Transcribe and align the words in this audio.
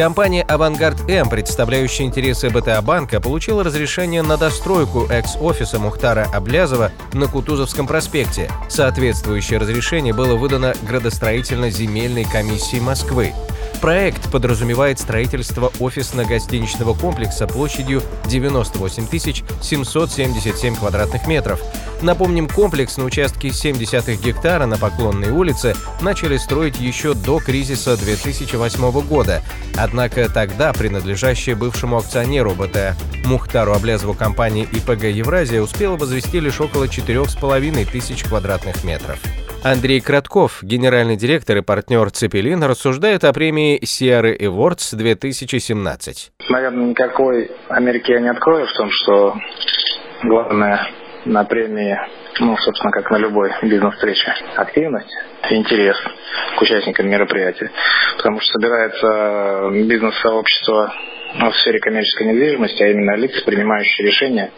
Компания 0.00 0.40
«Авангард 0.44 1.10
М», 1.10 1.28
представляющая 1.28 2.06
интересы 2.06 2.48
БТА 2.48 2.80
банка, 2.80 3.20
получила 3.20 3.62
разрешение 3.62 4.22
на 4.22 4.38
достройку 4.38 5.06
экс-офиса 5.10 5.78
Мухтара 5.78 6.26
Аблязова 6.32 6.90
на 7.12 7.26
Кутузовском 7.26 7.86
проспекте. 7.86 8.50
Соответствующее 8.70 9.58
разрешение 9.58 10.14
было 10.14 10.36
выдано 10.36 10.72
градостроительно-земельной 10.88 12.24
комиссией 12.24 12.80
Москвы. 12.80 13.34
Проект 13.80 14.30
подразумевает 14.30 14.98
строительство 14.98 15.72
офисно-гостиничного 15.80 16.92
комплекса 16.92 17.46
площадью 17.46 18.02
98 18.26 19.06
777 19.62 20.76
квадратных 20.76 21.26
метров. 21.26 21.60
Напомним, 22.02 22.46
комплекс 22.46 22.98
на 22.98 23.04
участке 23.04 23.48
0,7 23.48 24.22
гектара 24.22 24.66
на 24.66 24.76
Поклонной 24.76 25.30
улице 25.30 25.74
начали 26.02 26.36
строить 26.36 26.78
еще 26.78 27.14
до 27.14 27.40
кризиса 27.40 27.96
2008 27.96 29.00
года. 29.02 29.42
Однако 29.76 30.28
тогда 30.28 30.72
принадлежащая 30.74 31.56
бывшему 31.56 31.96
акционеру 31.96 32.52
БТ 32.52 32.96
Мухтару 33.24 33.72
Облязову 33.72 34.14
компании 34.14 34.68
ИПГ 34.70 35.04
«Евразия» 35.04 35.62
успела 35.62 35.96
возвести 35.96 36.40
лишь 36.40 36.60
около 36.60 36.84
4,5 36.84 37.90
тысяч 37.90 38.24
квадратных 38.24 38.84
метров. 38.84 39.18
Андрей 39.62 40.00
Кратков, 40.00 40.60
генеральный 40.62 41.16
директор 41.16 41.58
и 41.58 41.60
партнер 41.60 42.10
«Цепелин», 42.10 42.64
рассуждает 42.64 43.24
о 43.24 43.32
премии 43.34 43.78
Sierra 43.84 44.34
Awards 44.34 44.96
2017. 44.96 46.32
Наверное, 46.48 46.86
никакой 46.86 47.50
Америки 47.68 48.10
я 48.10 48.20
не 48.20 48.30
открою 48.30 48.66
в 48.66 48.72
том, 48.72 48.88
что 48.90 49.36
главное 50.22 50.88
на 51.26 51.44
премии, 51.44 51.94
ну, 52.38 52.56
собственно, 52.56 52.90
как 52.90 53.10
на 53.10 53.18
любой 53.18 53.50
бизнес-встрече, 53.62 54.32
активность 54.56 55.12
и 55.50 55.54
интерес 55.54 55.96
к 56.56 56.62
участникам 56.62 57.10
мероприятия. 57.10 57.70
Потому 58.16 58.40
что 58.40 58.52
собирается 58.52 59.68
бизнес-сообщество 59.72 60.90
в 61.34 61.52
сфере 61.56 61.80
коммерческой 61.80 62.28
недвижимости, 62.28 62.82
а 62.82 62.88
именно 62.88 63.14
лица, 63.16 63.44
принимающие 63.44 64.06
решения 64.06 64.50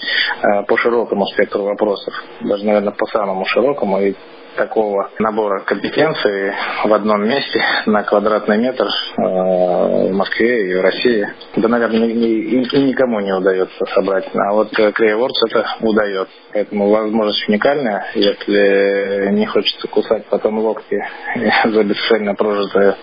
э, 0.43 0.63
по 0.63 0.77
широкому 0.79 1.27
спектру 1.27 1.65
вопросов. 1.65 2.15
Даже, 2.41 2.65
наверное, 2.65 2.93
по 2.93 3.07
самому 3.07 3.45
широкому 3.45 4.01
и 4.01 4.15
такого 4.57 5.11
набора 5.19 5.61
компетенций 5.61 6.53
в 6.85 6.93
одном 6.93 7.29
месте 7.29 7.63
на 7.87 8.03
квадратный 8.03 8.59
метр 8.59 8.87
э, 8.87 9.23
в 9.23 10.13
Москве 10.13 10.71
и 10.71 10.75
в 10.75 10.81
России. 10.81 11.29
Да, 11.57 11.69
наверное, 11.69 12.09
и, 12.09 12.83
никому 12.83 13.21
не 13.21 13.33
удается 13.33 13.85
собрать. 13.95 14.29
А 14.35 14.53
вот 14.53 14.71
Креевордс 14.73 15.43
это 15.51 15.67
удается. 15.81 16.35
Поэтому 16.53 16.91
возможность 16.91 17.49
уникальная. 17.49 18.07
Если 18.15 19.31
не 19.33 19.47
хочется 19.47 19.89
кусать 19.89 20.27
потом 20.27 20.59
локти 20.59 21.03
за 21.65 21.85
бесцельно 21.85 22.35
прожитые 22.35 22.97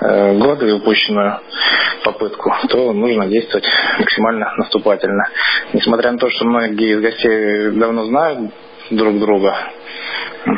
э, 0.00 0.38
годы 0.38 0.68
и 0.68 0.72
упущенную 0.72 1.40
попытку, 2.04 2.52
то 2.68 2.92
нужно 2.92 3.26
действовать 3.26 3.66
максимально 3.98 4.52
наступательно. 4.58 5.28
Несмотря 5.72 6.12
на 6.12 6.18
то, 6.18 6.28
что 6.28 6.44
многие 6.44 6.92
из 6.92 7.00
гостей 7.00 7.70
давно 7.70 8.04
знают 8.04 8.52
друг 8.90 9.18
друга, 9.18 9.54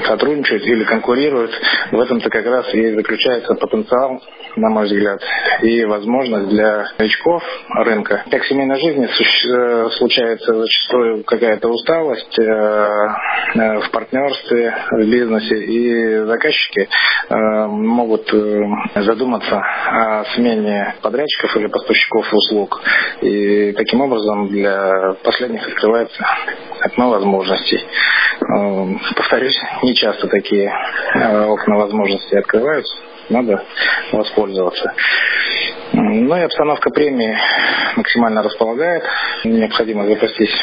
сотрудничают 0.07 0.65
или 0.65 0.85
конкурируют. 0.85 1.53
В 1.93 2.01
этом-то 2.01 2.29
как 2.31 2.45
раз 2.47 2.73
и 2.75 2.95
заключается 2.95 3.55
потенциал, 3.55 4.23
на 4.57 4.69
мой 4.71 4.87
взгляд, 4.87 5.21
и 5.63 5.85
возможность 5.85 6.49
для 6.49 6.89
новичков 6.99 7.43
рынка. 7.71 8.25
Как 8.31 8.43
в 8.43 8.49
семейной 8.49 8.81
жизни 8.81 9.07
э, 9.07 9.91
случается 9.91 10.55
зачастую 10.55 11.25
какая-то 11.25 11.69
усталость 11.69 12.39
э, 12.39 12.43
э, 12.43 13.81
в 13.81 13.91
партнерстве, 13.91 14.75
в 14.91 15.11
бизнесе, 15.11 15.57
и 15.57 16.19
заказчики 16.25 16.89
могут 17.29 18.31
задуматься 18.95 19.59
о 19.59 20.25
смене 20.35 20.95
подрядчиков 21.03 21.57
или 21.57 21.67
поставщиков 21.67 22.33
услуг. 22.33 22.81
И 23.21 23.73
таким 23.73 24.01
образом 24.01 24.49
для 24.49 25.17
последних 25.25 25.67
открывается 25.67 26.25
окно 26.97 27.11
возможностей. 27.11 27.85
Повторюсь, 29.17 29.61
не 29.83 29.95
часто 29.95 30.29
такие 30.29 30.73
э, 31.15 31.45
окна 31.45 31.77
возможностей 31.77 32.39
открываются. 32.39 32.97
Надо 33.29 33.65
воспользоваться. 34.13 34.95
Ну 35.93 36.37
и 36.37 36.41
обстановка 36.41 36.91
премии 36.91 37.37
максимально 37.97 38.43
располагает. 38.43 39.03
Необходимо 39.45 40.07
запастись 40.07 40.55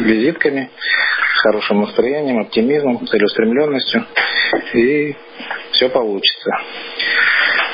визитками, 0.00 0.70
хорошим 1.42 1.80
настроением, 1.80 2.40
оптимизмом, 2.40 3.06
целеустремленностью. 3.06 4.04
И 4.74 5.16
все 5.72 5.88
получится. 5.88 6.50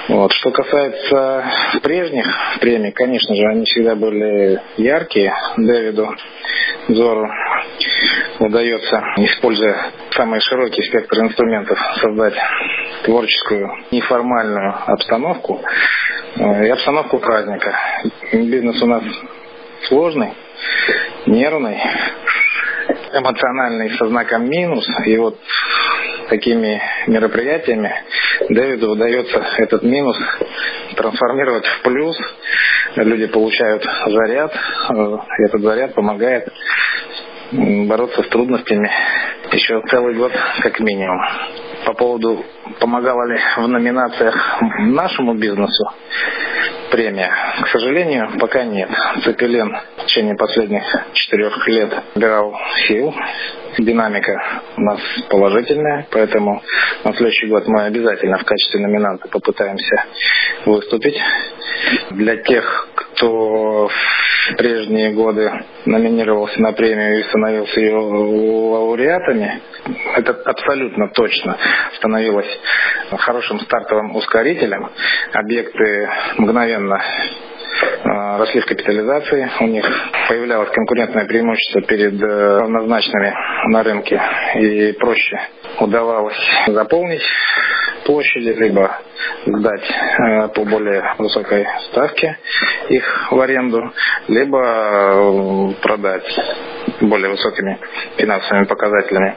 Вот. 0.08 0.32
Что 0.32 0.50
касается 0.50 1.44
прежних 1.82 2.26
премий, 2.60 2.92
конечно 2.92 3.34
же, 3.34 3.46
они 3.46 3.64
всегда 3.64 3.94
были 3.94 4.60
яркие. 4.76 5.32
Дэвиду 5.56 6.14
Зору 6.88 7.30
удается, 8.44 9.02
используя 9.16 9.92
самый 10.10 10.40
широкий 10.40 10.82
спектр 10.82 11.20
инструментов, 11.20 11.78
создать 12.00 12.34
творческую, 13.04 13.68
неформальную 13.90 14.74
обстановку 14.86 15.62
э, 16.36 16.66
и 16.66 16.70
обстановку 16.70 17.18
праздника. 17.18 17.76
Бизнес 18.32 18.80
у 18.82 18.86
нас 18.86 19.02
сложный, 19.88 20.32
нервный, 21.26 21.80
эмоциональный 23.12 23.90
со 23.96 24.06
знаком 24.08 24.48
минус. 24.48 24.86
И 25.06 25.16
вот 25.16 25.38
такими 26.28 26.80
мероприятиями 27.06 27.92
Дэвиду 28.48 28.92
удается 28.92 29.44
этот 29.58 29.82
минус 29.82 30.16
трансформировать 30.96 31.66
в 31.66 31.82
плюс. 31.82 32.16
Люди 32.96 33.26
получают 33.26 33.82
заряд, 34.06 34.52
э, 34.54 35.16
и 35.38 35.44
этот 35.48 35.60
заряд 35.62 35.94
помогает 35.94 36.48
бороться 37.52 38.22
с 38.22 38.28
трудностями 38.28 38.90
еще 39.52 39.80
целый 39.88 40.14
год 40.14 40.32
как 40.62 40.80
минимум. 40.80 41.20
По 41.84 41.92
поводу, 41.94 42.44
помогала 42.80 43.28
ли 43.28 43.38
в 43.56 43.68
номинациях 43.68 44.62
нашему 44.78 45.34
бизнесу 45.34 45.84
премия, 46.90 47.30
к 47.62 47.68
сожалению, 47.68 48.30
пока 48.38 48.64
нет. 48.64 48.88
Цепелин 49.24 49.76
в 49.96 50.06
течение 50.06 50.36
последних 50.36 50.84
четырех 51.12 51.66
лет 51.68 51.92
набирал 52.14 52.56
сил, 52.86 53.14
динамика 53.78 54.62
у 54.76 54.80
нас 54.80 55.00
положительная, 55.28 56.06
поэтому 56.10 56.62
на 57.04 57.12
следующий 57.14 57.46
год 57.48 57.66
мы 57.66 57.84
обязательно 57.84 58.38
в 58.38 58.44
качестве 58.44 58.80
номинанта 58.80 59.28
попытаемся 59.28 60.04
выступить. 60.66 61.20
Для 62.10 62.36
тех, 62.36 62.88
кто 63.14 63.88
в 63.88 64.56
прежние 64.56 65.12
годы 65.12 65.50
номинировался 65.86 66.60
на 66.60 66.72
премию 66.72 67.20
и 67.20 67.22
становился 67.24 67.80
ее 67.80 67.96
лауреатами, 67.96 69.60
это 70.16 70.32
абсолютно 70.44 71.08
точно 71.10 71.56
становилось 71.96 72.48
хорошим 73.10 73.60
стартовым 73.60 74.14
ускорителем. 74.16 74.90
Объекты 75.32 76.08
мгновенно 76.38 77.00
а, 78.04 78.38
росли 78.38 78.60
в 78.60 78.66
капитализации, 78.66 79.50
у 79.60 79.66
них 79.66 79.84
появлялось 80.28 80.70
конкурентное 80.70 81.26
преимущество 81.26 81.82
перед 81.82 82.20
э, 82.20 82.58
равнозначными 82.58 83.34
на 83.68 83.82
рынке. 83.82 84.20
И 84.56 84.92
проще 84.92 85.40
удавалось 85.80 86.38
заполнить 86.68 87.22
площади, 88.04 88.50
либо 88.50 88.98
сдать 89.46 89.90
э, 89.90 90.48
по 90.48 90.64
более 90.64 91.14
высокой 91.18 91.66
ставке 91.90 92.38
их 92.88 93.32
в 93.32 93.40
аренду, 93.40 93.92
либо 94.28 94.60
э, 94.60 95.72
продать 95.82 96.24
более 97.00 97.30
высокими 97.30 97.78
финансовыми 98.16 98.64
показателями. 98.64 99.36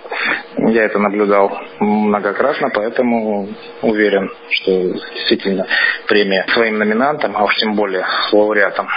Я 0.72 0.84
это 0.86 1.00
наблюдал 1.00 1.58
многократно, 1.80 2.69
поэтому 2.74 3.48
уверен, 3.81 4.30
что 4.50 4.72
действительно 5.14 5.66
премия 6.08 6.46
своим 6.54 6.78
номинантам, 6.78 7.36
а 7.36 7.44
уж 7.44 7.56
тем 7.58 7.75
более 7.75 8.06
лауреатам, 8.31 8.88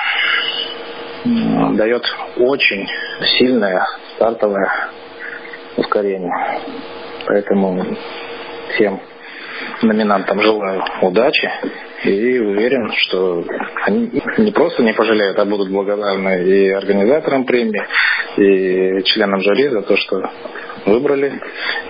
дает 1.77 2.03
очень 2.37 2.89
сильное 3.39 3.87
стартовое 4.15 4.71
ускорение. 5.77 6.61
Поэтому 7.27 7.97
всем 8.75 9.01
номинантам 9.83 10.41
желаю 10.41 10.83
удачи 11.03 11.51
и 12.05 12.39
уверен, 12.39 12.91
что 12.97 13.45
они 13.85 14.11
не 14.39 14.53
просто 14.53 14.83
не 14.83 14.93
пожалеют, 14.93 15.39
а 15.39 15.45
будут 15.45 15.71
благодарны 15.71 16.45
и 16.45 16.71
организаторам 16.71 17.45
премии, 17.45 17.83
и 18.37 19.03
членам 19.05 19.41
жюри 19.41 19.69
за 19.69 19.83
то, 19.83 19.97
что 19.97 20.31
выбрали 20.87 21.41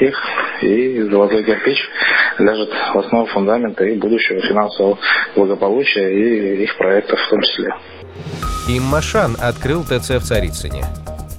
их, 0.01 0.21
и 0.63 1.03
золотой 1.03 1.45
кирпич 1.45 1.89
ляжет 2.39 2.71
в 2.95 2.99
основу 2.99 3.27
фундамента 3.27 3.85
и 3.85 3.99
будущего 3.99 4.41
финансового 4.41 4.99
благополучия 5.37 6.11
и 6.11 6.65
их 6.65 6.77
проектов 6.77 7.21
в 7.21 7.31
том 7.31 7.41
числе. 7.43 7.75
Иммашан 8.69 9.37
открыл 9.41 9.83
ТЦ 9.85 10.11
в 10.11 10.23
Царицыне. 10.23 10.85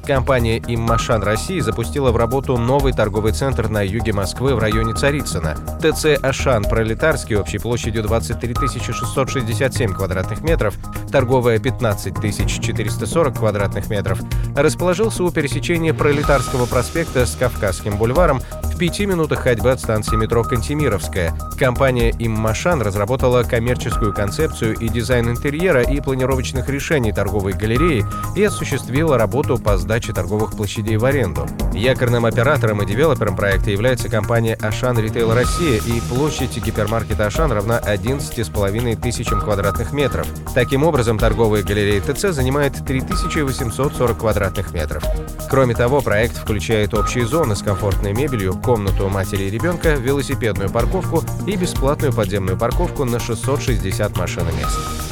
Компания 0.06 0.58
«Иммашан 0.68 1.22
России» 1.24 1.60
запустила 1.60 2.12
в 2.12 2.18
работу 2.18 2.58
новый 2.58 2.92
торговый 2.92 3.34
центр 3.34 3.70
на 3.70 3.82
юге 3.82 4.14
Москвы 4.14 4.56
в 4.56 4.60
районе 4.60 4.94
Царицына. 4.94 5.56
ТЦ 5.80 6.22
«Ашан» 6.22 6.64
Пролетарский 6.64 7.36
общей 7.36 7.60
площадью 7.60 8.04
23 8.04 8.56
667 8.82 9.94
квадратных 9.94 10.42
метров, 10.42 10.76
торговая 11.12 11.60
15 11.60 12.22
440 12.62 13.38
квадратных 13.38 13.90
метров, 13.90 14.20
расположился 14.56 15.24
у 15.24 15.32
пересечения 15.32 15.94
Пролетарского 15.94 16.66
проспекта 16.66 17.26
с 17.26 17.36
Кавказским 17.36 17.98
бульваром 17.98 18.42
в 18.64 18.78
пяти 18.78 19.06
минутах 19.06 19.40
ходьбы 19.40 19.72
от 19.72 19.80
станции 19.80 20.16
метро 20.16 20.44
Кантемировская. 20.44 21.34
Компания 21.60 22.12
«Иммашан» 22.18 22.82
разработала 22.82 23.44
коммерческую 23.44 24.14
концепцию 24.14 24.76
и 24.76 24.90
дизайн 24.90 25.30
интерьера 25.30 25.82
и 25.82 26.02
планировочных 26.02 26.68
решений 26.70 27.12
торговой 27.12 27.54
галереи 27.54 28.06
и 28.36 28.44
осуществила 28.44 29.18
работу 29.18 29.58
по 29.58 29.78
сдаче 29.78 30.14
торговых 30.14 30.54
площадей 30.54 30.98
в 30.98 31.06
аренду. 31.06 31.48
Якорным 31.74 32.26
оператором 32.26 32.82
и 32.82 32.86
девелопером 32.86 33.36
проекта 33.36 33.70
является 33.72 34.10
компания 34.10 34.56
«Ашан 34.56 34.98
Ритейл 34.98 35.34
Россия» 35.34 35.80
и 35.86 36.02
площадь 36.10 36.58
гипермаркета 36.58 37.28
«Ашан» 37.28 37.52
равна 37.52 37.80
11,5 37.80 39.02
тысячам 39.02 39.42
квадратных 39.42 39.94
метров. 39.94 40.28
Таким 40.54 40.84
образом, 40.84 41.01
торговая 41.18 41.64
галерея 41.64 42.02
ТЦ 42.02 42.34
занимает 42.34 42.74
3840 42.86 44.18
квадратных 44.18 44.74
метров. 44.74 45.04
Кроме 45.50 45.76
того, 45.76 46.02
проект 46.02 46.38
включает 46.38 46.94
общие 46.94 47.26
зоны 47.26 47.56
с 47.56 47.62
комфортной 47.62 48.14
мебелью, 48.14 48.54
комнату 48.54 49.10
матери 49.10 49.44
и 49.44 49.50
ребенка, 49.50 49.96
велосипедную 49.96 50.70
парковку 50.70 51.24
и 51.48 51.56
бесплатную 51.56 52.14
подземную 52.14 52.58
парковку 52.58 53.04
на 53.06 53.20
660 53.20 54.18
машин 54.18 54.46
мест. 54.58 55.11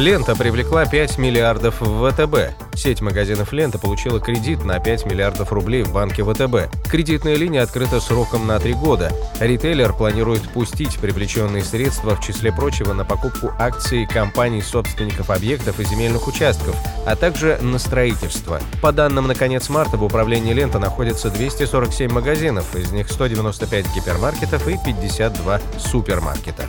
Лента 0.00 0.34
привлекла 0.34 0.86
5 0.86 1.18
миллиардов 1.18 1.82
в 1.82 2.10
ВТБ. 2.10 2.74
Сеть 2.74 3.02
магазинов 3.02 3.52
«Лента» 3.52 3.78
получила 3.78 4.18
кредит 4.18 4.64
на 4.64 4.80
5 4.80 5.04
миллиардов 5.04 5.52
рублей 5.52 5.82
в 5.82 5.92
банке 5.92 6.24
ВТБ. 6.24 6.74
Кредитная 6.90 7.36
линия 7.36 7.62
открыта 7.62 8.00
сроком 8.00 8.46
на 8.46 8.58
3 8.58 8.72
года. 8.72 9.12
Ритейлер 9.40 9.92
планирует 9.92 10.48
пустить 10.48 10.98
привлеченные 10.98 11.62
средства, 11.62 12.16
в 12.16 12.22
числе 12.22 12.50
прочего, 12.50 12.94
на 12.94 13.04
покупку 13.04 13.52
акций 13.58 14.06
компаний 14.06 14.62
собственников 14.62 15.28
объектов 15.28 15.78
и 15.80 15.84
земельных 15.84 16.26
участков, 16.26 16.74
а 17.06 17.14
также 17.14 17.58
на 17.60 17.78
строительство. 17.78 18.58
По 18.80 18.92
данным 18.92 19.26
на 19.26 19.34
конец 19.34 19.68
марта 19.68 19.98
в 19.98 20.02
управлении 20.02 20.54
«Лента» 20.54 20.78
находится 20.78 21.28
247 21.28 22.10
магазинов, 22.10 22.74
из 22.74 22.90
них 22.90 23.10
195 23.10 23.94
гипермаркетов 23.94 24.66
и 24.66 24.78
52 24.82 25.60
супермаркета. 25.78 26.64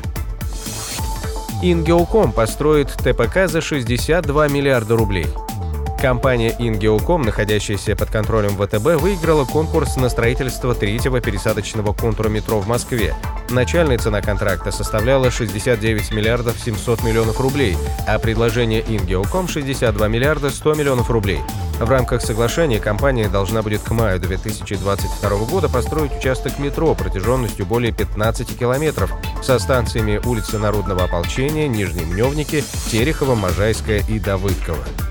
Ингеоком 1.64 2.32
построит 2.32 2.88
ТПК 2.90 3.48
за 3.48 3.62
62 3.62 4.48
миллиарда 4.48 4.96
рублей. 4.96 5.28
Компания 6.02 6.56
Ингеоком, 6.58 7.22
находящаяся 7.22 7.96
под 7.96 8.10
контролем 8.10 8.58
ВТБ, 8.58 9.00
выиграла 9.00 9.46
конкурс 9.46 9.98
на 9.98 10.10
строительство 10.10 10.74
третьего 10.74 11.22
пересадочного 11.22 11.94
контура 11.94 12.28
метро 12.28 12.60
в 12.60 12.68
Москве. 12.68 13.14
Начальная 13.52 14.00
цена 14.00 14.20
контракта 14.24 14.72
составляла 14.72 15.30
69 15.30 16.12
миллиардов 16.12 16.60
700 16.60 17.04
миллионов 17.04 17.40
рублей, 17.40 17.78
а 18.08 18.18
предложение 18.18 18.82
Ингеоком 18.82 19.48
62 19.48 20.08
миллиарда 20.08 20.50
100 20.50 20.74
миллионов 20.74 21.12
рублей. 21.12 21.42
В 21.80 21.88
рамках 21.88 22.24
соглашения 22.24 22.80
компания 22.80 23.30
должна 23.30 23.62
будет 23.62 23.82
к 23.82 23.92
маю 23.92 24.20
2022 24.20 25.30
года 25.46 25.70
построить 25.70 26.18
участок 26.18 26.58
метро 26.58 26.96
протяженностью 26.96 27.68
более 27.68 27.92
15 27.92 28.58
километров 28.58 29.14
со 29.44 29.60
станциями 29.60 30.20
улицы 30.26 30.58
Народного 30.58 31.04
ополчения, 31.04 31.68
Нижние 31.68 32.08
Мневники, 32.08 32.64
Терехова, 32.90 33.36
Можайская 33.36 34.04
и 34.08 34.18
Давыдкова. 34.18 35.11